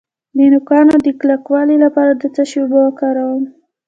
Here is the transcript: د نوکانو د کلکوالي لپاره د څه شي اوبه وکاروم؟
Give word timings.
د 0.37 0.39
نوکانو 0.51 0.95
د 1.05 1.07
کلکوالي 1.21 1.77
لپاره 1.85 2.11
د 2.21 2.23
څه 2.35 2.43
شي 2.49 2.57
اوبه 2.63 2.79
وکاروم؟ 2.83 3.43